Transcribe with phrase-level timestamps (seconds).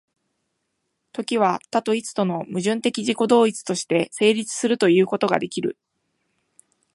[1.13, 5.77] 時は多と一との矛盾的自己同一として成立するということができる。